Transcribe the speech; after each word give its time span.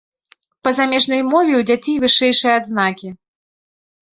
Па 0.67 0.71
замежнай 0.77 1.21
мове 1.31 1.53
ў 1.57 1.61
дзяцей 1.71 1.97
вышэйшыя 2.05 2.57
адзнакі. 2.61 3.09